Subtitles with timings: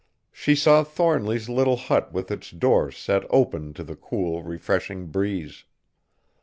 [0.31, 5.63] She saw Thornly's little hut with its door set open to the cool, refreshing breeze.